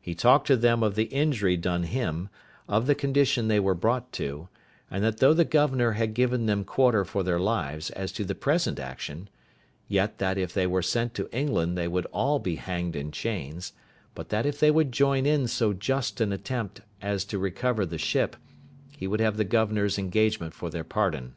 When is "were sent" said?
10.68-11.14